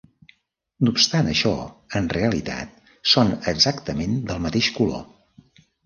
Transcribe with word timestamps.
No 0.87 0.93
obstant 0.95 1.29
això, 1.33 1.51
en 2.01 2.09
realitat 2.17 2.91
són 3.13 3.37
exactament 3.55 4.21
del 4.33 4.45
mateix 4.51 4.75
color. 4.81 5.07